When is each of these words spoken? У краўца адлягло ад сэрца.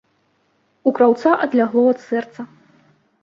У 0.91 0.93
краўца 0.99 1.29
адлягло 1.45 1.83
ад 1.93 1.99
сэрца. 2.07 2.41